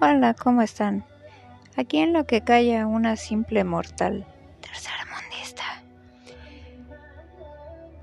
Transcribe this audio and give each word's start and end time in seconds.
Hola, 0.00 0.34
¿cómo 0.34 0.62
están? 0.62 1.04
Aquí 1.76 1.98
en 1.98 2.12
lo 2.12 2.26
que 2.26 2.42
calla 2.42 2.86
una 2.86 3.16
simple 3.16 3.62
mortal 3.62 4.26
tercermundista. 4.60 5.62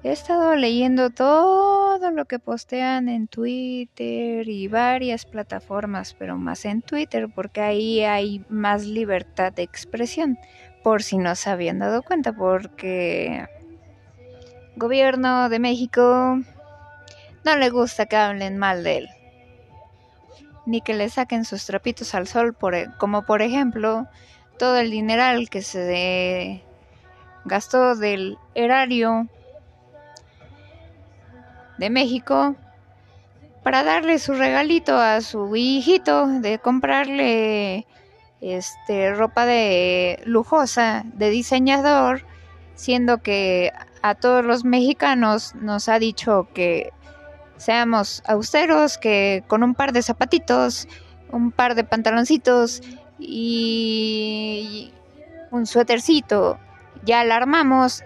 He 0.03 0.11
estado 0.11 0.55
leyendo 0.55 1.09
todo 1.09 2.11
lo 2.11 2.25
que 2.25 2.39
postean 2.39 3.09
en 3.09 3.27
Twitter 3.27 4.47
y 4.47 4.67
varias 4.67 5.25
plataformas, 5.25 6.15
pero 6.17 6.37
más 6.37 6.63
en 6.65 6.81
Twitter 6.81 7.27
porque 7.33 7.61
ahí 7.61 8.01
hay 8.01 8.45
más 8.49 8.85
libertad 8.85 9.51
de 9.51 9.63
expresión, 9.63 10.37
por 10.83 11.03
si 11.03 11.17
no 11.17 11.35
se 11.35 11.49
habían 11.49 11.79
dado 11.79 12.01
cuenta, 12.01 12.31
porque 12.31 13.45
gobierno 14.77 15.49
de 15.49 15.59
México 15.59 16.39
no 17.43 17.55
le 17.57 17.69
gusta 17.69 18.05
que 18.05 18.15
hablen 18.15 18.57
mal 18.57 18.83
de 18.83 18.99
él 18.99 19.09
ni 20.69 20.81
que 20.81 20.93
le 20.93 21.09
saquen 21.09 21.45
sus 21.45 21.65
trapitos 21.65 22.13
al 22.13 22.27
sol, 22.27 22.55
e, 22.73 22.87
como 22.99 23.23
por 23.23 23.41
ejemplo 23.41 24.07
todo 24.59 24.77
el 24.77 24.91
dineral 24.91 25.49
que 25.49 25.63
se 25.63 26.63
gastó 27.45 27.95
del 27.95 28.37
erario 28.53 29.27
de 31.79 31.89
México 31.89 32.55
para 33.63 33.83
darle 33.83 34.19
su 34.19 34.33
regalito 34.33 34.95
a 34.97 35.21
su 35.21 35.55
hijito 35.55 36.27
de 36.27 36.59
comprarle 36.59 37.87
este 38.41 39.13
ropa 39.13 39.45
de 39.45 40.21
lujosa 40.25 41.03
de 41.05 41.29
diseñador 41.29 42.25
siendo 42.75 43.17
que 43.23 43.71
a 44.01 44.15
todos 44.15 44.45
los 44.45 44.63
mexicanos 44.63 45.55
nos 45.55 45.89
ha 45.89 45.99
dicho 45.99 46.47
que 46.53 46.93
seamos 47.59 48.23
austeros, 48.25 48.97
que 48.97 49.43
con 49.47 49.61
un 49.63 49.75
par 49.75 49.91
de 49.91 50.01
zapatitos, 50.01 50.87
un 51.31 51.51
par 51.51 51.75
de 51.75 51.83
pantaloncitos 51.83 52.81
y 53.19 54.91
un 55.51 55.67
suétercito 55.67 56.57
ya 57.03 57.23
la 57.23 57.35
armamos. 57.35 58.03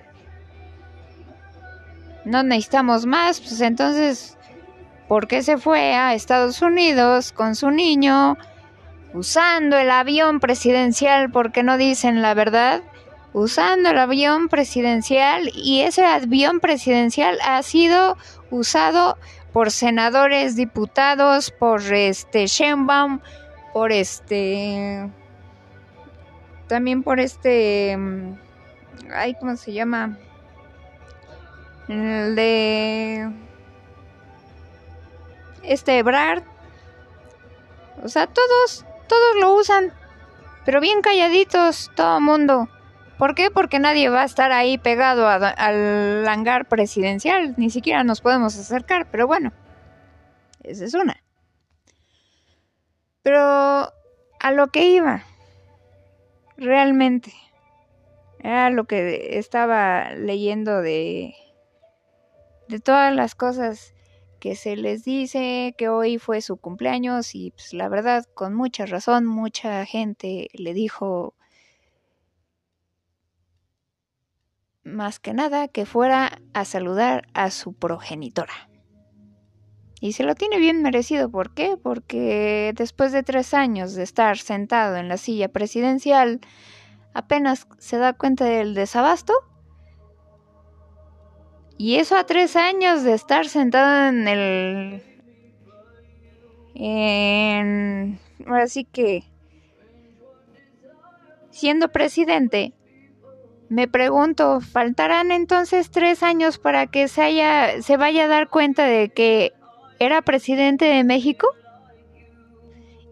No 2.26 2.44
necesitamos 2.44 3.06
más, 3.06 3.40
pues 3.40 3.60
entonces, 3.62 4.38
¿por 5.08 5.28
qué 5.28 5.44
se 5.44 5.58
fue 5.58 5.94
a 5.94 6.14
Estados 6.14 6.62
Unidos 6.62 7.32
con 7.32 7.56
su 7.56 7.70
niño 7.70 8.38
usando 9.14 9.78
el 9.78 9.92
avión 9.92 10.40
presidencial? 10.40 11.32
Porque 11.32 11.64
no 11.64 11.78
dicen 11.78 12.22
la 12.22 12.34
verdad? 12.34 12.82
Usando 13.34 13.90
el 13.90 13.98
avión 13.98 14.48
presidencial 14.48 15.50
y 15.54 15.82
ese 15.82 16.06
avión 16.06 16.60
presidencial 16.60 17.38
ha 17.44 17.62
sido 17.64 18.16
usado 18.52 19.18
por 19.54 19.72
senadores, 19.72 20.56
diputados, 20.56 21.52
por 21.52 21.82
este 21.94 22.48
Sheinbaum, 22.48 23.22
por 23.72 23.92
este 23.92 25.10
también 26.68 27.04
por 27.04 27.20
este 27.20 27.96
mm, 27.96 28.34
ay, 29.14 29.36
¿cómo 29.36 29.56
se 29.56 29.74
llama? 29.74 30.18
El 31.88 32.36
de 32.36 33.30
este 35.64 36.00
Ebrard. 36.00 36.44
O 38.04 38.08
sea, 38.08 38.28
todos, 38.28 38.86
todos 39.08 39.36
lo 39.40 39.54
usan, 39.54 39.94
pero 40.66 40.82
bien 40.82 41.02
calladitos 41.02 41.92
todo 41.96 42.18
el 42.18 42.24
mundo. 42.24 42.68
¿Por 43.24 43.36
qué? 43.36 43.50
Porque 43.50 43.80
nadie 43.80 44.10
va 44.10 44.24
a 44.24 44.26
estar 44.26 44.52
ahí 44.52 44.78
pegado 44.78 45.30
al 45.30 46.28
hangar 46.28 46.68
presidencial, 46.68 47.54
ni 47.56 47.70
siquiera 47.70 48.04
nos 48.04 48.20
podemos 48.20 48.60
acercar, 48.60 49.08
pero 49.12 49.28
bueno, 49.28 49.54
esa 50.62 50.84
es 50.84 50.94
una. 50.94 51.24
Pero 53.22 53.40
a 53.40 54.52
lo 54.52 54.68
que 54.74 54.88
iba, 54.88 55.24
realmente, 56.58 57.32
era 58.40 58.70
lo 58.72 58.88
que 58.88 59.38
estaba 59.38 60.12
leyendo 60.16 60.82
de, 60.82 61.34
de 62.68 62.80
todas 62.82 63.16
las 63.16 63.36
cosas 63.36 63.94
que 64.42 64.58
se 64.58 64.76
les 64.76 65.06
dice 65.06 65.74
que 65.78 65.88
hoy 65.88 66.18
fue 66.18 66.42
su 66.42 66.58
cumpleaños 66.58 67.36
y 67.36 67.52
pues 67.52 67.74
la 67.74 67.88
verdad 67.88 68.26
con 68.34 68.54
mucha 68.54 68.86
razón 68.86 69.26
mucha 69.26 69.86
gente 69.86 70.50
le 70.52 70.74
dijo 70.74 71.36
más 74.84 75.20
que 75.20 75.34
nada 75.34 75.68
que 75.68 75.86
fuera 75.86 76.40
a 76.54 76.66
saludar 76.66 77.28
a 77.34 77.52
su 77.52 77.74
progenitora. 77.74 78.70
Y 80.04 80.12
se 80.14 80.24
lo 80.24 80.36
tiene 80.36 80.58
bien 80.58 80.82
merecido. 80.82 81.30
¿Por 81.30 81.54
qué? 81.54 81.78
Porque 81.82 82.74
después 82.76 83.14
de 83.14 83.24
tres 83.24 83.54
años 83.54 83.94
de 83.94 84.04
estar 84.04 84.38
sentado 84.38 84.98
en 84.98 85.08
la 85.08 85.16
silla 85.16 85.48
presidencial, 85.48 86.42
apenas 87.14 87.68
se 87.78 87.98
da 87.98 88.12
cuenta 88.12 88.44
del 88.44 88.74
desabasto. 88.74 89.34
Y 91.78 91.96
eso 91.96 92.18
a 92.18 92.26
tres 92.26 92.58
años 92.58 93.04
de 93.04 93.14
estar 93.14 93.48
sentado 93.48 94.10
en 94.10 94.28
el... 94.28 95.04
En... 96.76 98.20
Ahora 98.46 98.66
que... 98.92 99.24
Siendo 101.50 101.94
presidente, 101.94 102.74
me 103.74 103.88
pregunto, 103.88 104.62
¿faltarán 104.62 105.32
entonces 105.32 105.90
tres 105.90 106.22
años 106.22 106.60
para 106.60 106.86
que 106.86 107.08
se 107.08 107.24
haya, 107.24 107.82
se 107.82 107.98
vaya 107.98 108.26
a 108.26 108.28
dar 108.28 108.48
cuenta 108.48 108.86
de 108.86 109.10
que 109.10 109.52
era 109.98 110.22
presidente 110.22 110.86
de 110.86 111.04
México? 111.04 111.48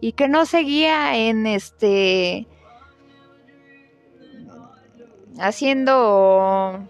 Y 0.00 0.12
que 0.12 0.28
no 0.28 0.46
seguía 0.46 1.16
en 1.16 1.48
este 1.48 2.46
haciendo 5.40 6.86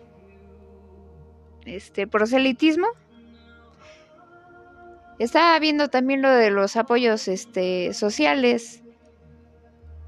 este 1.65 2.07
proselitismo. 2.07 2.89
Estaba 5.19 5.59
viendo 5.61 5.89
también 5.89 6.21
lo 6.21 6.31
de 6.31 6.51
los 6.51 6.77
apoyos 6.77 7.27
este 7.27 7.95
sociales. 7.95 8.83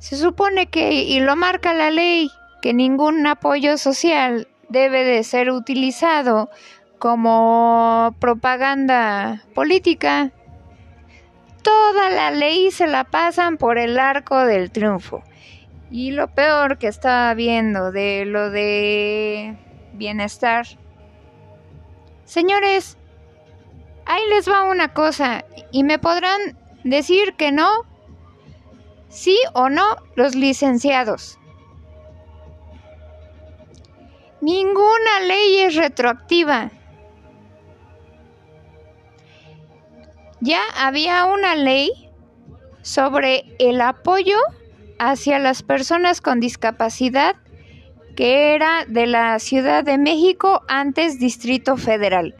Se 0.00 0.16
supone 0.16 0.66
que 0.66 0.92
y 0.92 1.20
lo 1.20 1.34
marca 1.34 1.72
la 1.72 1.91
ley 1.91 2.30
que 2.64 2.72
ningún 2.72 3.26
apoyo 3.26 3.76
social 3.76 4.48
debe 4.70 5.04
de 5.04 5.22
ser 5.22 5.50
utilizado 5.50 6.48
como 6.98 8.16
propaganda 8.19 9.42
política. 9.54 10.32
Toda 11.60 12.08
la 12.08 12.30
ley 12.30 12.70
se 12.70 12.86
la 12.86 13.04
pasan 13.04 13.58
por 13.58 13.76
el 13.76 13.98
arco 13.98 14.47
del 14.47 14.70
triunfo. 14.70 15.22
Y 15.91 16.12
lo 16.12 16.28
peor 16.28 16.78
que 16.78 16.86
estaba 16.86 17.34
viendo 17.34 17.92
de 17.92 18.24
lo 18.24 18.48
de 18.48 19.58
bienestar. 19.92 20.64
Señores, 22.24 22.97
ahí 24.06 24.22
les 24.30 24.48
va 24.48 24.62
una 24.62 24.94
cosa 24.94 25.44
y 25.70 25.84
me 25.84 25.98
podrán 25.98 26.41
decir 26.82 27.34
que 27.34 27.53
no, 27.53 27.69
sí 29.10 29.36
o 29.53 29.69
no 29.69 29.98
los 30.16 30.34
licenciados. 30.34 31.38
Ninguna 34.44 35.21
ley 35.27 35.60
es 35.60 35.75
retroactiva. 35.75 36.71
Ya 40.41 40.60
había 40.77 41.25
una 41.25 41.56
ley 41.56 42.10
sobre 42.83 43.56
el 43.59 43.81
apoyo 43.81 44.37
hacia 44.99 45.38
las 45.38 45.62
personas 45.62 46.21
con 46.21 46.41
discapacidad 46.41 47.37
que 48.16 48.54
era 48.54 48.84
de 48.87 49.06
la 49.06 49.38
Ciudad 49.38 49.83
de 49.83 49.97
México 49.97 50.60
antes 50.69 51.19
Distrito 51.19 51.78
Federal. 51.78 52.34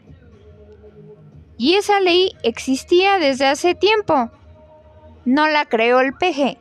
Y 1.57 1.73
esa 1.73 1.99
ley 2.01 2.33
existía 2.43 3.17
desde 3.17 3.47
hace 3.47 3.73
tiempo. 3.73 4.29
No 5.25 5.47
la 5.47 5.65
creó 5.65 6.01
el 6.01 6.13
PG. 6.13 6.59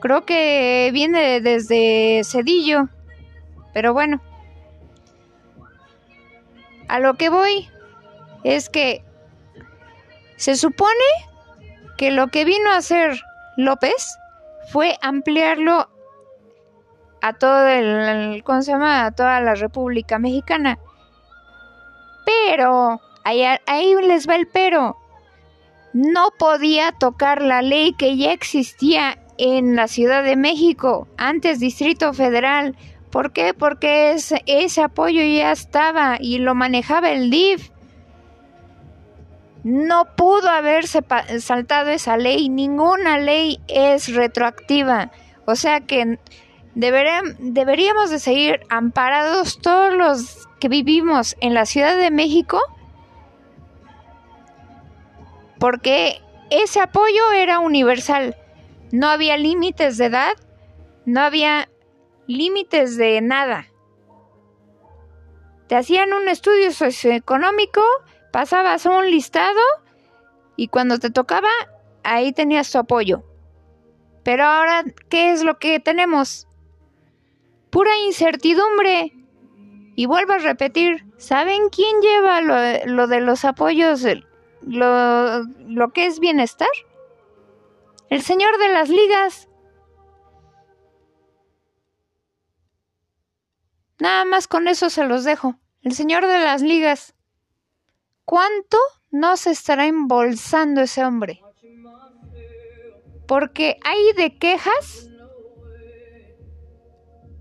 Creo 0.00 0.26
que 0.26 0.90
viene 0.92 1.40
desde 1.40 2.22
Cedillo. 2.24 2.88
Pero 3.74 3.92
bueno, 3.92 4.22
a 6.88 7.00
lo 7.00 7.14
que 7.14 7.28
voy 7.28 7.68
es 8.44 8.70
que 8.70 9.04
se 10.36 10.56
supone 10.56 10.90
que 11.98 12.10
lo 12.10 12.28
que 12.28 12.44
vino 12.44 12.70
a 12.70 12.78
hacer 12.78 13.20
López 13.56 14.16
fue 14.72 14.96
ampliarlo 15.02 15.88
a 17.20 17.32
todo 17.32 17.66
el, 17.66 18.42
¿cómo 18.44 18.62
se 18.62 18.72
llama? 18.72 19.06
A 19.06 19.10
toda 19.12 19.40
la 19.40 19.54
República 19.54 20.18
Mexicana. 20.18 20.78
Pero, 22.26 23.00
ahí, 23.24 23.42
ahí 23.66 23.94
les 24.02 24.28
va 24.28 24.36
el 24.36 24.46
pero. 24.46 24.98
No 25.92 26.28
podía 26.38 26.92
tocar 26.92 27.40
la 27.40 27.62
ley 27.62 27.94
que 27.94 28.16
ya 28.16 28.32
existía 28.32 29.18
en 29.38 29.76
la 29.76 29.88
Ciudad 29.88 30.22
de 30.22 30.36
México, 30.36 31.08
antes 31.16 31.60
Distrito 31.60 32.12
Federal, 32.12 32.76
¿Por 33.14 33.30
qué? 33.30 33.54
Porque 33.54 34.10
ese, 34.10 34.82
apoyo 34.82 35.22
ya 35.22 35.52
estaba 35.52 36.16
y 36.18 36.38
lo 36.38 36.56
manejaba 36.56 37.12
el 37.12 37.30
DIF. 37.30 37.70
No 39.62 40.16
pudo 40.16 40.50
haberse 40.50 40.98
saltado 41.38 41.90
esa 41.90 42.16
ley, 42.16 42.48
ninguna 42.48 43.18
ley 43.18 43.60
es 43.68 44.12
retroactiva. 44.12 45.12
O 45.44 45.54
sea 45.54 45.78
que 45.82 46.18
deberíamos 46.74 48.10
de 48.10 48.18
seguir 48.18 48.66
amparados 48.68 49.60
todos 49.60 49.94
los 49.94 50.48
que 50.58 50.68
vivimos 50.68 51.36
en 51.40 51.54
la 51.54 51.66
Ciudad 51.66 51.96
de 51.96 52.10
México 52.10 52.60
porque 55.60 56.20
ese 56.50 56.80
apoyo 56.80 57.30
era 57.32 57.60
universal. 57.60 58.34
No 58.90 59.06
había 59.06 59.36
límites 59.36 59.98
de 59.98 60.06
edad, 60.06 60.32
no 61.06 61.20
había 61.20 61.68
límites 62.26 62.96
de 62.96 63.20
nada. 63.20 63.66
Te 65.68 65.76
hacían 65.76 66.12
un 66.12 66.28
estudio 66.28 66.72
socioeconómico, 66.72 67.82
pasabas 68.32 68.86
un 68.86 69.10
listado 69.10 69.60
y 70.56 70.68
cuando 70.68 70.98
te 70.98 71.10
tocaba, 71.10 71.48
ahí 72.02 72.32
tenías 72.32 72.70
tu 72.70 72.78
apoyo. 72.78 73.24
Pero 74.24 74.44
ahora, 74.44 74.84
¿qué 75.08 75.32
es 75.32 75.42
lo 75.42 75.58
que 75.58 75.80
tenemos? 75.80 76.48
Pura 77.70 77.96
incertidumbre. 78.06 79.12
Y 79.96 80.06
vuelvo 80.06 80.32
a 80.32 80.38
repetir, 80.38 81.04
¿saben 81.18 81.68
quién 81.68 82.00
lleva 82.00 82.40
lo, 82.40 83.06
de 83.06 83.20
los 83.20 83.44
apoyos, 83.44 84.04
lo, 84.62 85.42
lo 85.42 85.92
que 85.92 86.06
es 86.06 86.18
bienestar? 86.18 86.68
El 88.10 88.22
señor 88.22 88.58
de 88.58 88.68
las 88.68 88.88
ligas. 88.88 89.48
Nada 94.04 94.26
más 94.26 94.48
con 94.48 94.68
eso 94.68 94.90
se 94.90 95.06
los 95.06 95.24
dejo. 95.24 95.54
El 95.80 95.94
señor 95.94 96.26
de 96.26 96.38
las 96.38 96.60
ligas. 96.60 97.14
¿Cuánto 98.26 98.76
no 99.10 99.38
se 99.38 99.50
estará 99.50 99.86
embolsando 99.86 100.82
ese 100.82 101.06
hombre? 101.06 101.40
Porque 103.26 103.78
hay 103.82 104.12
de 104.14 104.36
quejas, 104.36 105.08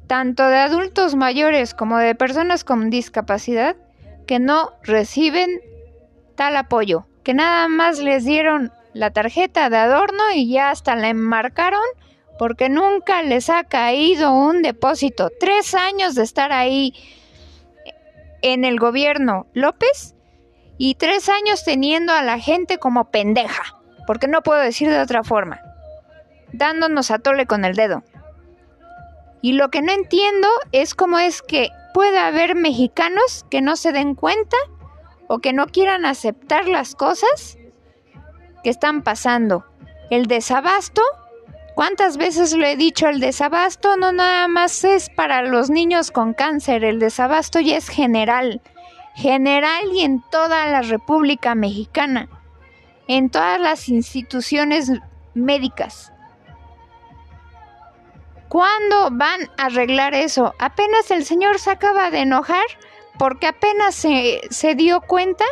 tanto 0.08 0.48
de 0.48 0.56
adultos 0.56 1.16
mayores 1.16 1.74
como 1.74 1.98
de 1.98 2.16
personas 2.16 2.64
con 2.64 2.90
discapacidad, 2.90 3.76
que 4.26 4.40
no 4.40 4.72
reciben 4.84 5.60
tal 6.36 6.56
apoyo, 6.56 7.08
que 7.24 7.34
nada 7.34 7.68
más 7.68 8.00
les 8.00 8.24
dieron 8.24 8.72
la 8.94 9.12
tarjeta 9.12 9.70
de 9.70 9.76
adorno 9.76 10.32
y 10.34 10.50
ya 10.50 10.70
hasta 10.70 10.96
la 10.96 11.10
enmarcaron 11.10 11.84
porque 12.38 12.70
nunca 12.70 13.22
les 13.22 13.50
ha 13.50 13.64
caído 13.64 14.34
un 14.34 14.62
depósito. 14.62 15.30
Tres 15.40 15.76
años 15.76 16.16
de 16.16 16.24
estar 16.24 16.52
ahí 16.52 16.94
en 18.42 18.66
el 18.66 18.80
gobierno 18.80 19.48
López 19.54 20.16
y 20.78 20.96
tres 20.96 21.30
años 21.30 21.64
teniendo 21.64 22.14
a 22.14 22.24
la 22.24 22.40
gente 22.40 22.78
como 22.78 23.12
pendeja, 23.12 23.80
porque 24.08 24.28
no 24.28 24.42
puedo 24.42 24.60
decir 24.60 24.90
de 24.90 25.00
otra 25.00 25.24
forma, 25.24 25.62
dándonos 26.52 27.12
a 27.12 27.20
tole 27.20 27.46
con 27.46 27.66
el 27.66 27.76
dedo. 27.76 28.04
Y 29.42 29.54
lo 29.54 29.70
que 29.70 29.82
no 29.82 29.92
entiendo 29.92 30.48
es 30.72 30.96
cómo 30.96 31.20
es 31.20 31.42
que 31.42 31.70
puede 31.94 32.18
haber 32.18 32.56
mexicanos 32.56 33.46
que 33.50 33.62
no 33.62 33.76
se 33.76 33.92
den 33.92 34.16
cuenta 34.16 34.58
o 35.28 35.40
que 35.40 35.54
no 35.54 35.68
quieran 35.68 36.06
aceptar 36.06 36.68
las 36.68 36.96
cosas 36.96 37.58
que 38.64 38.70
están 38.70 39.04
pasando. 39.04 39.66
El 40.10 40.28
desabasto 40.28 41.02
¿Cuántas 41.76 42.18
veces 42.18 42.54
lo 42.54 42.66
he 42.66 42.78
dicho? 42.78 43.08
El 43.08 43.20
desabasto 43.20 43.98
no 43.98 44.12
nada 44.12 44.48
más 44.48 44.84
es 44.84 45.10
para 45.10 45.42
los 45.42 45.72
niños 45.72 46.12
con 46.12 46.34
cáncer, 46.34 46.84
el 46.84 47.00
desabasto 47.00 47.60
ya 47.60 47.78
es 47.78 47.90
general, 47.90 48.62
general 49.16 49.86
y 49.92 50.02
en 50.02 50.22
toda 50.30 50.68
la 50.68 50.84
República 50.84 51.56
Mexicana, 51.56 52.30
en 53.08 53.32
todas 53.32 53.60
las 53.60 53.90
instituciones 53.90 54.92
médicas. 55.34 56.14
¿Cuándo 58.50 59.10
van 59.12 59.50
a 59.58 59.66
arreglar 59.66 60.14
eso? 60.14 60.54
Apenas 60.60 61.10
el 61.10 61.26
señor 61.26 61.58
se 61.58 61.72
acaba 61.72 62.12
de 62.12 62.20
enojar 62.20 62.66
porque 63.18 63.48
apenas 63.48 63.96
se, 63.96 64.42
se, 64.50 64.76
dio 64.76 65.02
cuenta 65.02 65.46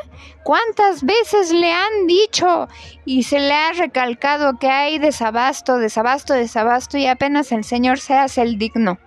cuántas 0.43 1.03
veces 1.03 1.51
le 1.51 1.71
han 1.71 2.07
dicho 2.07 2.67
y 3.05 3.23
se 3.23 3.39
le 3.39 3.53
ha 3.53 3.71
recalcado 3.73 4.57
que 4.57 4.69
hay 4.69 4.97
desabasto, 4.97 5.77
desabasto, 5.77 6.33
desabasto 6.33 6.97
y 6.97 7.05
apenas 7.05 7.51
el 7.51 7.63
Señor 7.63 7.99
se 7.99 8.15
hace 8.15 8.41
el 8.41 8.57
digno. 8.57 8.97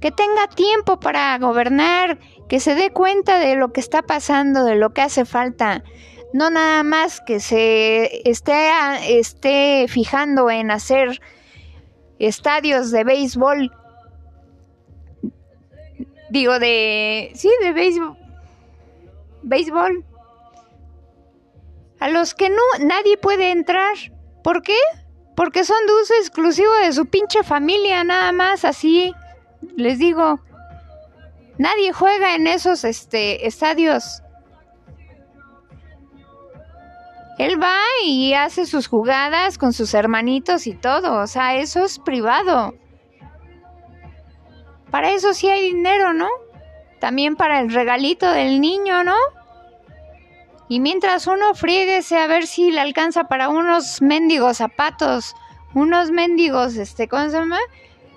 Que 0.00 0.12
tenga 0.12 0.46
tiempo 0.54 1.00
para 1.00 1.36
gobernar, 1.38 2.18
que 2.48 2.60
se 2.60 2.74
dé 2.74 2.90
cuenta 2.90 3.38
de 3.38 3.56
lo 3.56 3.72
que 3.72 3.80
está 3.80 4.02
pasando, 4.02 4.64
de 4.64 4.76
lo 4.76 4.92
que 4.92 5.02
hace 5.02 5.24
falta. 5.24 5.82
No 6.32 6.50
nada 6.50 6.82
más 6.82 7.20
que 7.20 7.40
se 7.40 8.28
esté, 8.28 8.70
esté 9.18 9.86
fijando 9.88 10.50
en 10.50 10.70
hacer 10.70 11.20
estadios 12.18 12.90
de 12.90 13.04
béisbol 13.04 13.72
Digo, 16.36 16.58
de... 16.58 17.30
Sí, 17.34 17.50
de 17.62 17.72
béisbol. 17.72 18.14
Béisbol. 19.42 20.04
A 21.98 22.10
los 22.10 22.34
que 22.34 22.50
no, 22.50 22.62
nadie 22.80 23.16
puede 23.16 23.52
entrar. 23.52 23.94
¿Por 24.44 24.60
qué? 24.60 24.76
Porque 25.34 25.64
son 25.64 25.78
de 25.86 25.94
uso 25.94 26.12
exclusivo 26.20 26.70
de 26.84 26.92
su 26.92 27.06
pinche 27.06 27.42
familia, 27.42 28.04
nada 28.04 28.32
más, 28.32 28.66
así. 28.66 29.14
Les 29.76 29.98
digo. 29.98 30.38
Nadie 31.56 31.94
juega 31.94 32.34
en 32.34 32.48
esos 32.48 32.84
este, 32.84 33.46
estadios. 33.46 34.20
Él 37.38 37.58
va 37.58 37.78
y 38.04 38.34
hace 38.34 38.66
sus 38.66 38.88
jugadas 38.88 39.56
con 39.56 39.72
sus 39.72 39.94
hermanitos 39.94 40.66
y 40.66 40.74
todo. 40.74 41.18
O 41.22 41.26
sea, 41.26 41.56
eso 41.56 41.82
es 41.82 41.98
privado. 41.98 42.74
Para 44.96 45.10
eso 45.10 45.34
sí 45.34 45.46
hay 45.46 45.74
dinero, 45.74 46.14
¿no? 46.14 46.26
También 47.00 47.36
para 47.36 47.60
el 47.60 47.70
regalito 47.70 48.30
del 48.30 48.62
niño, 48.62 49.04
¿no? 49.04 49.14
Y 50.70 50.80
mientras 50.80 51.26
uno 51.26 51.54
frieguese 51.54 52.16
a 52.16 52.26
ver 52.26 52.46
si 52.46 52.70
le 52.70 52.80
alcanza 52.80 53.24
para 53.24 53.50
unos 53.50 54.00
mendigos 54.00 54.56
zapatos, 54.56 55.36
unos 55.74 56.12
mendigos, 56.12 56.76
este, 56.76 57.08
¿cómo 57.08 57.24
se 57.28 57.36
llama? 57.36 57.58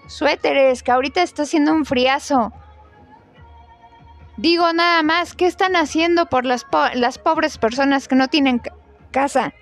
Suéteres, 0.07 0.81
que 0.81 0.91
ahorita 0.91 1.21
está 1.21 1.43
haciendo 1.43 1.73
un 1.73 1.83
friazo. 1.83 2.53
Digo 4.37 4.71
nada 4.71 5.03
más, 5.03 5.33
¿qué 5.33 5.47
están 5.47 5.75
haciendo 5.75 6.27
por 6.27 6.45
las, 6.45 6.65
las 6.93 7.17
pobres 7.17 7.57
personas 7.57 8.07
que 8.07 8.15
no 8.15 8.29
tienen 8.29 8.61
casa? 9.11 9.53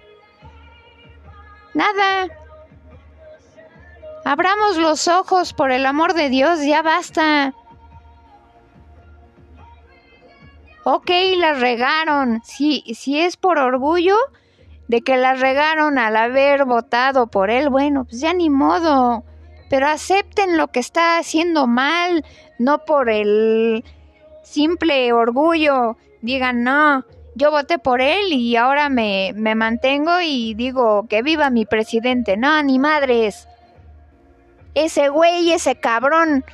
Nada. 1.74 2.28
Abramos 4.28 4.76
los 4.76 5.08
ojos, 5.08 5.54
por 5.54 5.72
el 5.72 5.86
amor 5.86 6.14
de 6.14 6.28
Dios, 6.28 6.60
ya 6.62 6.82
basta. 6.82 7.54
Ok, 10.84 11.10
las 11.38 11.62
regaron. 11.62 12.42
Si, 12.44 12.84
si 12.94 13.22
es 13.22 13.38
por 13.38 13.58
orgullo 13.58 14.18
de 14.90 15.02
que 15.02 15.16
las 15.16 15.40
regaron 15.40 15.98
al 15.98 16.18
haber 16.18 16.66
votado 16.66 17.28
por 17.28 17.50
él, 17.50 17.70
bueno, 17.70 18.04
pues 18.04 18.20
ya 18.20 18.34
ni 18.34 18.50
modo. 18.50 19.24
Pero 19.70 19.88
acepten 19.88 20.58
lo 20.58 20.68
que 20.68 20.82
está 20.82 21.20
haciendo 21.20 21.66
mal, 21.66 22.26
no 22.60 22.80
por 22.80 23.10
el 23.10 23.86
simple 24.44 25.14
orgullo. 25.14 25.96
Digan, 26.22 26.66
no, 26.66 27.06
yo 27.36 27.50
voté 27.50 27.80
por 27.80 28.02
él 28.02 28.34
y 28.34 28.58
ahora 28.58 28.90
me, 28.90 29.32
me 29.38 29.56
mantengo 29.56 30.20
y 30.22 30.54
digo 30.54 31.08
que 31.08 31.22
viva 31.22 31.50
mi 31.50 31.66
presidente. 31.66 32.36
No, 32.36 32.62
ni 32.62 32.78
madres. 32.78 33.48
Ese 34.78 35.10
güey, 35.10 35.52
ese 35.52 35.80
cabrón, 35.80 36.46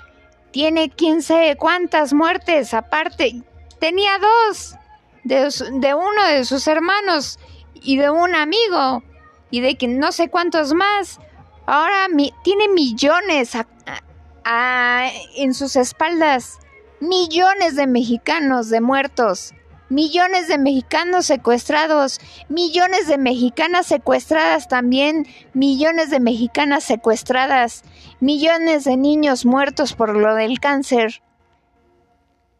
tiene 0.51 0.89
quién 0.89 1.22
sabe 1.22 1.58
cuántas 1.58 2.13
muertes. 2.13 2.74
Aparte, 2.74 3.44
tenía 3.82 4.18
dos. 4.18 4.75
De, 5.25 5.94
uno 5.94 6.27
de 6.30 6.46
sus 6.46 6.65
hermanos 6.68 7.38
y 7.74 7.98
de 7.98 8.10
un 8.10 8.34
amigo. 8.34 9.03
Y 9.51 9.60
de 9.60 9.75
que 9.75 9.89
no 9.89 10.13
sé 10.13 10.30
cuántos 10.30 10.74
más. 10.74 11.20
Ahora 11.65 12.08
tiene 12.46 12.70
millones 12.70 13.58
en 15.36 15.53
sus 15.53 15.75
espaldas. 15.75 16.60
Millones 17.01 17.75
de 17.75 17.88
mexicanos 17.88 18.70
de 18.70 18.80
muertos 18.80 19.53
millones 19.93 20.47
de 20.47 20.57
mexicanos 20.57 21.27
secuestrados, 21.27 22.19
millones 22.50 23.07
de 23.07 23.17
mexicanas 23.17 23.85
secuestradas 23.85 24.67
también, 24.67 25.27
millones 25.53 26.09
de 26.09 26.19
mexicanas 26.19 26.83
secuestradas, 26.83 27.83
millones 28.19 28.85
de 28.85 28.97
niños 28.97 29.45
muertos 29.45 29.93
por 29.93 30.17
lo 30.17 30.33
del 30.33 30.59
cáncer, 30.59 31.21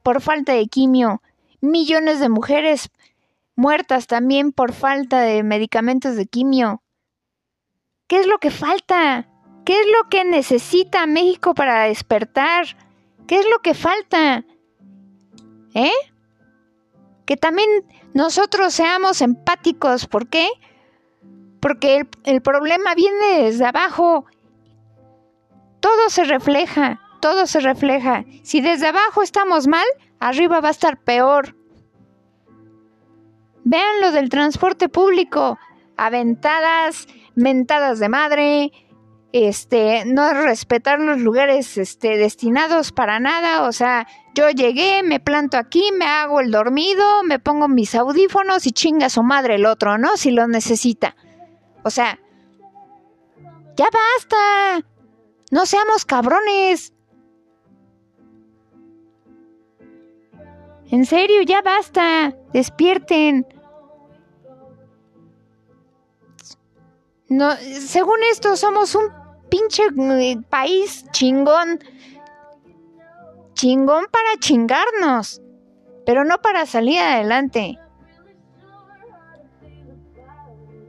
por 0.04 0.22
falta 0.22 0.54
de 0.54 0.68
quimio, 0.68 1.22
millones 1.60 2.20
de 2.20 2.30
mujeres 2.30 2.90
muertas 3.56 4.06
también 4.06 4.52
por 4.52 4.72
falta 4.72 5.22
de 5.22 5.42
medicamentos 5.42 6.16
de 6.16 6.28
quimio. 6.28 6.84
¿Qué 8.08 8.20
es 8.20 8.28
lo 8.28 8.38
que 8.38 8.52
falta? 8.52 9.28
¿Qué 9.66 9.74
es 9.74 9.88
lo 9.88 10.10
que 10.10 10.24
necesita 10.24 11.08
México 11.08 11.56
para 11.56 11.86
despertar? 11.86 12.66
¿Qué 13.28 13.40
es 13.40 13.46
lo 13.50 13.60
que 13.60 13.74
falta? 13.74 14.44
¿Eh? 15.74 16.13
Que 17.26 17.38
también 17.38 17.70
nosotros 18.14 18.74
seamos 18.74 19.22
empáticos. 19.22 20.08
¿Por 20.08 20.28
qué? 20.30 20.48
Porque 21.60 21.98
el, 21.98 22.10
el 22.26 22.42
problema 22.42 22.96
viene 22.96 23.44
desde 23.44 23.66
abajo. 23.66 24.26
Todo 25.80 26.10
se 26.10 26.24
refleja, 26.24 27.02
todo 27.22 27.48
se 27.48 27.60
refleja. 27.60 28.26
Si 28.44 28.62
desde 28.62 28.88
abajo 28.88 29.22
estamos 29.22 29.68
mal, 29.68 29.86
arriba 30.20 30.62
va 30.62 30.70
a 30.70 30.72
estar 30.72 30.98
peor. 30.98 31.56
Vean 33.64 34.02
lo 34.02 34.12
del 34.12 34.30
transporte 34.30 34.90
público, 34.90 35.58
aventadas, 35.96 37.08
mentadas 37.36 38.00
de 38.00 38.10
madre, 38.10 38.72
este, 39.32 40.06
no 40.06 40.32
respetar 40.34 41.00
los 41.00 41.20
lugares 41.20 41.78
este, 41.78 42.18
destinados 42.18 42.92
para 42.92 43.20
nada, 43.20 43.64
o 43.68 43.72
sea, 43.72 44.08
yo 44.34 44.50
llegué, 44.50 45.04
me 45.04 45.20
planto 45.20 45.58
aquí, 45.58 45.92
me 45.98 46.06
hago 46.06 46.40
el 46.40 46.52
dormido, 46.52 47.24
me 47.24 47.40
pongo 47.40 47.68
mis 47.68 47.94
audífonos 47.96 48.66
y 48.66 48.72
chinga 48.72 49.10
su 49.10 49.24
madre 49.24 49.56
el 49.56 49.66
otro, 49.66 49.98
¿no? 49.98 50.18
Si 50.18 50.32
lo 50.32 50.48
necesita. 50.48 51.16
O 51.84 51.90
sea, 51.90 52.20
ya 53.76 53.86
basta. 53.86 54.88
No 55.52 55.66
seamos 55.66 56.06
cabrones. 56.06 56.94
En 60.90 61.06
serio, 61.06 61.42
ya 61.44 61.62
basta. 61.62 62.36
Despierten. 62.54 63.48
No, 67.30 67.56
según 67.56 68.18
esto, 68.32 68.56
somos 68.56 68.94
un 68.96 69.12
pinche 69.50 69.84
eh, 69.86 70.38
país 70.50 71.06
chingón. 71.12 71.80
Chingón 73.64 74.08
para 74.12 74.38
chingarnos. 74.40 75.42
Pero 76.06 76.26
no 76.26 76.42
para 76.42 76.66
salir 76.66 77.00
adelante. 77.00 77.80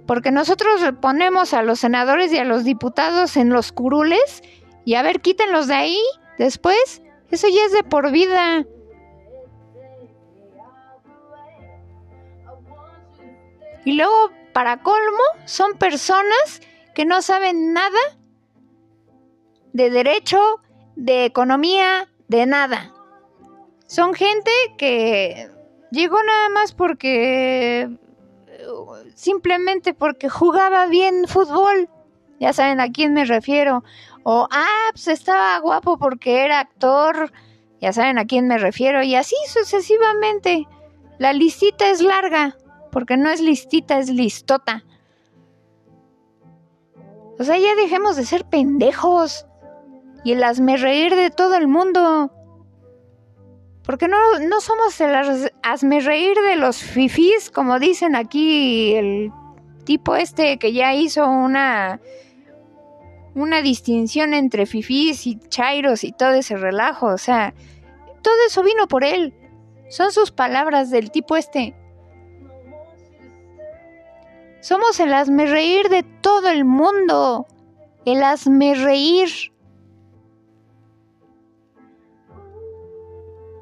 Porque 0.09 0.33
nosotros 0.33 0.83
ponemos 1.01 1.55
a 1.55 1.63
los 1.63 1.79
senadores 1.79 2.33
y 2.33 2.39
a 2.39 2.45
los 2.45 2.65
diputados 2.65 3.37
en 3.37 3.51
los 3.51 3.71
curules 3.71 4.43
y 4.85 4.95
a 4.95 5.05
ver, 5.05 5.21
quítenlos 5.21 5.69
de 5.69 5.75
ahí 5.75 6.01
después. 6.37 7.01
Eso 7.31 7.47
ya 7.47 7.65
es 7.65 7.71
de 7.71 7.85
por 7.85 8.11
vida. 8.11 8.67
Y 13.85 13.93
luego, 13.93 14.33
para 14.53 14.83
colmo, 14.83 15.23
son 15.45 15.79
personas 15.79 16.61
que 16.93 17.05
no 17.05 17.23
saben 17.23 17.73
nada 17.73 18.01
de 19.73 19.91
derecho, 19.91 20.41
de 20.97 21.25
economía, 21.25 22.09
de 22.29 22.47
nada. 22.47 22.93
Son 23.87 24.15
gente 24.15 24.51
que 24.79 25.51
llegó 25.91 26.23
nada 26.23 26.49
más 26.49 26.73
porque 26.73 27.89
simplemente 29.15 29.95
porque 29.95 30.29
jugaba 30.29 30.87
bien 30.87 31.27
fútbol. 31.27 31.89
Ya 32.41 32.53
saben 32.53 32.81
a 32.81 32.91
quién 32.91 33.15
me 33.15 33.25
refiero. 33.25 33.85
O, 34.23 34.49
ah, 34.51 34.91
pues 34.93 35.09
estaba 35.09 35.59
guapo 35.59 35.99
porque 35.99 36.45
era 36.45 36.61
actor. 36.61 37.33
Ya 37.81 37.93
saben 37.93 38.19
a 38.19 38.27
quién 38.27 38.49
me 38.49 38.59
refiero. 38.59 39.03
Y 39.03 39.15
así 39.15 39.37
sucesivamente. 39.47 40.67
La 41.19 41.33
listita 41.33 41.91
es 41.91 42.01
larga. 42.01 42.57
Porque 42.91 43.17
no 43.17 43.31
es 43.31 43.41
listita, 43.41 43.99
es 43.99 44.09
listota. 44.09 44.85
O 47.39 47.45
sea, 47.45 47.59
ya 47.59 47.75
dejemos 47.75 48.17
de 48.17 48.25
ser 48.25 48.45
pendejos. 48.45 49.47
Y 50.25 50.33
el 50.33 50.43
hazme 50.43 50.77
reír 50.77 51.15
de 51.15 51.31
todo 51.31 51.55
el 51.55 51.69
mundo. 51.69 52.33
Porque 53.85 54.09
no, 54.09 54.17
no 54.41 54.61
somos 54.61 54.99
el 55.01 55.15
hazme 55.63 56.01
reír 56.01 56.37
de 56.49 56.57
los 56.57 56.79
fifís, 56.79 57.51
como 57.51 57.79
dicen 57.79 58.17
aquí 58.17 58.95
el 58.95 59.31
tipo 59.85 60.17
este 60.17 60.59
que 60.59 60.73
ya 60.73 60.95
hizo 60.95 61.29
una 61.29 62.01
una 63.35 63.63
distinción 63.63 64.33
entre 64.33 64.65
fifís 64.65 65.27
y 65.27 65.39
chairos 65.49 66.05
y 66.05 66.13
todo 66.13 66.31
ese 66.31 66.57
relajo, 66.57 67.07
o 67.07 67.19
sea, 67.19 67.53
todo 68.23 68.35
eso 68.47 68.63
vino 68.63 68.89
por 68.89 69.05
él. 69.05 69.35
Son 69.89 70.13
sus 70.13 70.31
palabras 70.31 70.91
del 70.91 71.11
tipo 71.11 71.37
este. 71.37 71.77
Somos 74.61 74.99
el 74.99 75.13
hazme 75.13 75.47
reír 75.47 75.89
de 75.91 76.03
todo 76.03 76.49
el 76.49 76.65
mundo. 76.65 77.47
El 78.07 78.23
hazme 78.23 78.75
reír. 78.75 79.29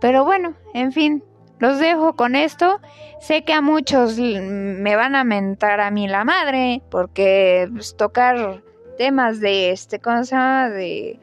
Pero 0.02 0.24
bueno, 0.24 0.54
en 0.74 0.90
fin, 0.90 1.22
los 1.60 1.78
dejo 1.78 2.16
con 2.16 2.34
esto. 2.34 2.80
Sé 3.20 3.44
que 3.44 3.52
a 3.52 3.60
muchos 3.60 4.18
me 4.18 4.96
van 4.96 5.14
a 5.14 5.22
mentar 5.22 5.80
a 5.80 5.92
mí 5.92 6.08
la 6.08 6.24
madre 6.24 6.82
porque 6.90 7.68
pues, 7.72 7.96
tocar 7.96 8.64
temas 8.98 9.38
de 9.38 9.70
este 9.70 10.00
¿cómo 10.00 10.22
de 10.22 11.20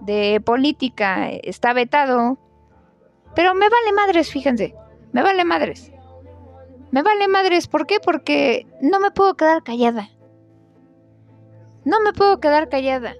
de 0.00 0.42
política 0.44 1.28
está 1.28 1.72
vetado. 1.72 2.36
Pero 3.36 3.54
me 3.54 3.68
vale 3.68 3.92
madres, 3.94 4.28
fíjense. 4.28 4.74
Me 5.12 5.22
vale 5.22 5.44
madres. 5.44 5.92
Me 6.90 7.02
vale 7.02 7.28
madres, 7.28 7.68
¿por 7.68 7.86
qué? 7.86 8.00
Porque 8.00 8.66
no 8.80 8.98
me 8.98 9.12
puedo 9.12 9.34
quedar 9.34 9.62
callada. 9.62 10.08
No 11.84 12.00
me 12.00 12.12
puedo 12.12 12.40
quedar 12.40 12.68
callada. 12.68 13.14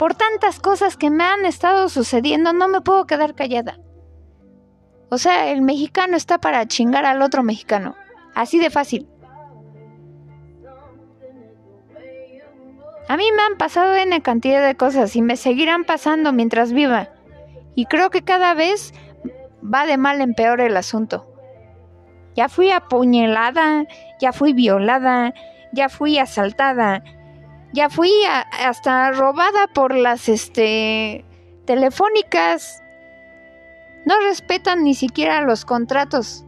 Por 0.00 0.14
tantas 0.14 0.60
cosas 0.60 0.96
que 0.96 1.10
me 1.10 1.24
han 1.24 1.44
estado 1.44 1.90
sucediendo, 1.90 2.54
no 2.54 2.68
me 2.68 2.80
puedo 2.80 3.06
quedar 3.06 3.34
callada. 3.34 3.80
O 5.10 5.18
sea, 5.18 5.50
el 5.50 5.60
mexicano 5.60 6.16
está 6.16 6.38
para 6.38 6.64
chingar 6.66 7.04
al 7.04 7.20
otro 7.20 7.42
mexicano. 7.42 7.96
Así 8.34 8.58
de 8.58 8.70
fácil. 8.70 9.06
A 13.08 13.16
mí 13.18 13.24
me 13.36 13.42
han 13.42 13.58
pasado 13.58 13.94
N 13.94 14.22
cantidad 14.22 14.66
de 14.66 14.74
cosas 14.74 15.14
y 15.16 15.20
me 15.20 15.36
seguirán 15.36 15.84
pasando 15.84 16.32
mientras 16.32 16.72
viva. 16.72 17.10
Y 17.74 17.84
creo 17.84 18.08
que 18.08 18.22
cada 18.22 18.54
vez 18.54 18.94
va 19.62 19.84
de 19.84 19.98
mal 19.98 20.22
en 20.22 20.32
peor 20.32 20.62
el 20.62 20.78
asunto. 20.78 21.30
Ya 22.34 22.48
fui 22.48 22.70
apuñalada, 22.70 23.84
ya 24.18 24.32
fui 24.32 24.54
violada, 24.54 25.34
ya 25.74 25.90
fui 25.90 26.16
asaltada, 26.16 27.04
ya 27.72 27.88
fui 27.88 28.10
hasta 28.24 29.12
robada 29.12 29.66
por 29.68 29.94
las 29.94 30.28
este 30.28 31.24
telefónicas. 31.66 32.82
No 34.06 34.18
respetan 34.20 34.82
ni 34.82 34.94
siquiera 34.94 35.42
los 35.42 35.64
contratos. 35.64 36.44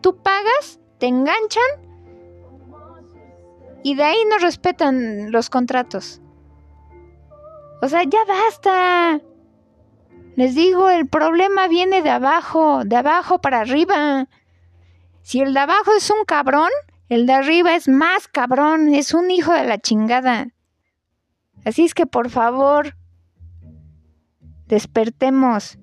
Tú 0.00 0.16
pagas, 0.22 0.80
te 0.98 1.06
enganchan 1.06 1.86
y 3.82 3.94
de 3.94 4.02
ahí 4.02 4.18
no 4.30 4.38
respetan 4.38 5.30
los 5.30 5.50
contratos. 5.50 6.20
O 7.82 7.88
sea, 7.88 8.02
ya 8.04 8.24
basta. 8.26 9.20
Les 10.36 10.54
digo, 10.54 10.90
el 10.90 11.08
problema 11.08 11.68
viene 11.68 12.02
de 12.02 12.10
abajo, 12.10 12.82
de 12.84 12.96
abajo 12.96 13.40
para 13.40 13.60
arriba. 13.60 14.26
Si 15.22 15.40
el 15.40 15.54
de 15.54 15.60
abajo 15.60 15.92
es 15.96 16.10
un 16.10 16.24
cabrón, 16.24 16.70
el 17.08 17.26
de 17.26 17.32
arriba 17.32 17.74
es 17.74 17.88
más 17.88 18.28
cabrón, 18.28 18.94
es 18.94 19.14
un 19.14 19.30
hijo 19.30 19.52
de 19.52 19.64
la 19.64 19.78
chingada. 19.78 20.48
Así 21.64 21.84
es 21.84 21.94
que 21.94 22.06
por 22.06 22.30
favor, 22.30 22.96
despertemos, 24.66 25.78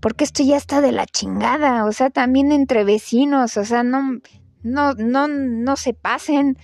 porque 0.00 0.24
esto 0.24 0.42
ya 0.42 0.56
está 0.56 0.80
de 0.80 0.92
la 0.92 1.06
chingada, 1.06 1.84
o 1.84 1.92
sea, 1.92 2.10
también 2.10 2.52
entre 2.52 2.84
vecinos, 2.84 3.56
o 3.56 3.64
sea, 3.64 3.82
no, 3.82 4.20
no, 4.62 4.94
no, 4.94 5.28
no 5.28 5.76
se 5.76 5.94
pasen. 5.94 6.56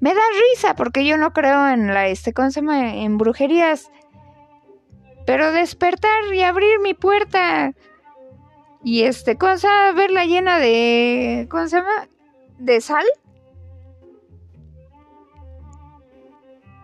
Me 0.00 0.14
da 0.14 0.22
risa 0.52 0.74
porque 0.74 1.06
yo 1.06 1.16
no 1.16 1.32
creo 1.32 1.68
en 1.68 1.88
la 1.88 2.08
este 2.08 2.32
¿cómo 2.32 2.50
se 2.50 2.60
llama? 2.60 2.94
en 2.94 3.18
brujerías. 3.18 3.90
Pero 5.26 5.52
despertar 5.52 6.34
y 6.34 6.42
abrir 6.42 6.80
mi 6.80 6.92
puerta 6.92 7.72
y 8.82 9.04
este 9.04 9.36
cosa 9.36 9.92
verla 9.92 10.26
llena 10.26 10.58
de 10.58 11.46
¿cómo 11.50 11.66
se 11.68 11.76
llama? 11.78 12.08
De 12.58 12.80
sal. 12.80 13.04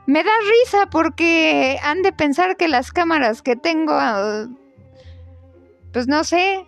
Me 0.07 0.25
da 0.25 0.33
risa 0.49 0.87
porque 0.91 1.79
han 1.83 2.03
de 2.03 2.13
pensar 2.13 2.57
que 2.57 2.69
las 2.69 2.91
cámaras 2.91 3.43
que 3.43 3.55
tengo 3.57 3.93
pues 5.93 6.07
no 6.07 6.25
sé, 6.25 6.67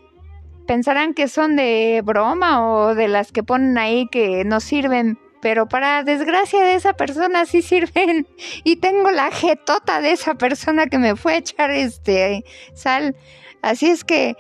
pensarán 0.67 1.15
que 1.15 1.29
son 1.29 1.57
de 1.57 2.03
broma 2.05 2.67
o 2.67 2.95
de 2.95 3.09
las 3.09 3.33
que 3.33 3.43
ponen 3.43 3.79
ahí 3.79 4.09
que 4.09 4.45
no 4.45 4.61
sirven 4.61 5.19
pero 5.43 5.69
para 5.69 6.05
desgracia 6.05 6.63
de 6.63 6.77
esa 6.77 6.93
persona 6.93 7.47
sí 7.47 7.63
sirven 7.63 8.29
y 8.65 8.77
tengo 8.77 9.11
la 9.11 9.31
jetota 9.33 10.01
de 10.01 10.13
esa 10.13 10.37
persona 10.37 10.87
que 10.87 10.99
me 10.99 11.17
fue 11.17 11.35
a 11.35 11.39
echar 11.39 11.71
este 11.73 12.45
sal. 12.75 13.17
Así 13.61 13.91
es 13.91 14.05
que 14.05 14.37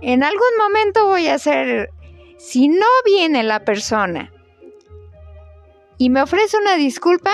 en 0.00 0.22
algún 0.22 0.56
momento 0.56 1.06
voy 1.08 1.26
a 1.26 1.34
hacer, 1.34 1.90
si 2.40 2.68
no 2.68 2.86
viene 3.04 3.42
la 3.42 3.66
persona 3.66 4.32
y 5.98 6.08
me 6.08 6.22
ofrece 6.22 6.56
una 6.56 6.76
disculpa, 6.76 7.32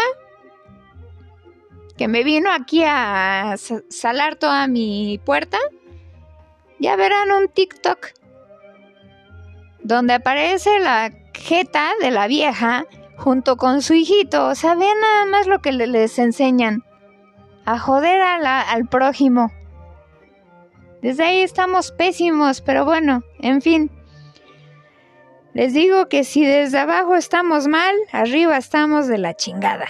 que 1.96 2.08
me 2.08 2.24
vino 2.24 2.50
aquí 2.50 2.82
a 2.84 3.54
salar 3.88 4.34
toda 4.34 4.66
mi 4.66 5.20
puerta, 5.24 5.58
ya 6.80 6.96
verán 6.96 7.30
un 7.30 7.48
TikTok 7.48 8.08
donde 9.78 10.14
aparece 10.14 10.80
la 10.80 11.12
jeta 11.34 11.92
de 12.00 12.10
la 12.10 12.26
vieja 12.26 12.84
junto 13.16 13.56
con 13.56 13.82
su 13.82 13.94
hijito. 13.94 14.48
O 14.48 14.56
sea, 14.56 14.74
vean 14.74 15.00
nada 15.00 15.26
más 15.26 15.46
lo 15.46 15.60
que 15.60 15.70
les 15.70 16.18
enseñan. 16.18 16.82
A 17.64 17.78
joder 17.78 18.20
al 18.20 18.88
prójimo. 18.88 19.52
Desde 21.00 21.22
ahí 21.22 21.42
estamos 21.42 21.92
pésimos, 21.92 22.60
pero 22.60 22.84
bueno, 22.84 23.22
en 23.38 23.62
fin. 23.62 23.95
Les 25.56 25.72
digo 25.72 26.10
que 26.10 26.22
si 26.22 26.44
desde 26.44 26.80
abajo 26.80 27.16
estamos 27.16 27.66
mal, 27.66 27.94
arriba 28.12 28.58
estamos 28.58 29.08
de 29.08 29.16
la 29.16 29.32
chingada. 29.32 29.86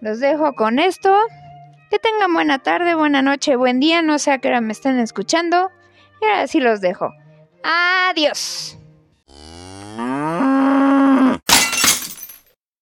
Los 0.00 0.18
dejo 0.18 0.54
con 0.54 0.78
esto. 0.78 1.14
Que 1.90 1.98
tengan 1.98 2.32
buena 2.32 2.62
tarde, 2.62 2.94
buena 2.94 3.20
noche, 3.20 3.56
buen 3.56 3.80
día. 3.80 4.00
No 4.00 4.18
sé 4.18 4.32
a 4.32 4.38
qué 4.38 4.48
hora 4.48 4.62
me 4.62 4.72
estén 4.72 4.98
escuchando. 4.98 5.70
Y 6.22 6.24
ahora 6.24 6.46
sí 6.46 6.60
los 6.60 6.80
dejo. 6.80 7.12
Adiós. 7.62 8.78